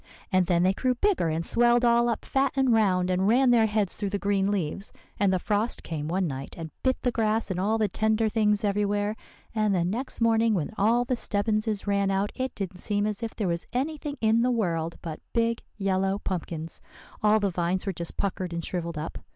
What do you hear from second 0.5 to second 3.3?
they grew bigger, and swelled all up fat and round, and